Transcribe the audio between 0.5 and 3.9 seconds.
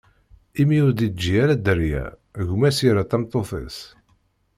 Imi ur d-iǧǧi ara dderya, gma-s yerra tameṭṭut-is.